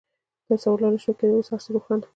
تصور 0.49 0.77
لا 0.81 0.87
نه 0.93 0.99
شوای 1.03 1.17
کېدای، 1.19 1.37
اوس 1.39 1.49
هر 1.53 1.59
څه 1.65 1.69
روښانه. 1.75 2.05